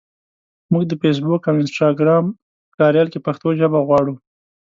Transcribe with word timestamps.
مونږ 0.71 0.85
د 0.87 0.93
فېسبوک 1.01 1.41
او 1.49 1.55
انسټګرام 1.61 2.25
په 2.69 2.73
کاریال 2.79 3.07
کې 3.11 3.19
پښتو 3.25 3.47
ژبه 3.59 3.79
غواړو. 3.87 4.15